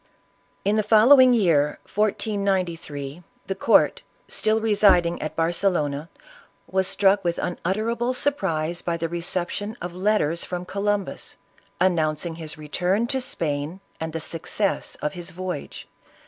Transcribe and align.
In 0.65 0.77
the 0.77 0.81
following 0.81 1.31
year, 1.31 1.77
1493, 1.85 3.21
the 3.45 3.53
court, 3.53 4.01
then 4.43 4.59
residing 4.59 5.21
at 5.21 5.35
Barcelona, 5.35 6.09
were 6.65 6.81
struck 6.81 7.23
with 7.23 7.37
unutterable 7.37 8.15
surprise 8.15 8.81
by 8.81 8.97
the 8.97 9.07
reception 9.07 9.77
of 9.79 9.93
letters 9.93 10.43
from 10.43 10.65
Columbus, 10.65 11.37
announcing 11.79 12.33
his 12.37 12.57
return 12.57 13.05
to 13.05 13.21
Spain, 13.21 13.79
and 13.99 14.11
the 14.11 14.19
success 14.19 14.97
of 15.03 15.13
his 15.13 15.29
voyage. 15.29 15.87